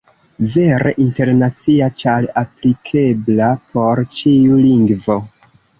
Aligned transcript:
Vere 0.53 0.93
internacia, 1.03 1.91
ĉar 2.01 2.29
aplikebla 2.45 3.55
por 3.75 4.07
ĉiu 4.19 4.63
lingvo. 4.69 5.25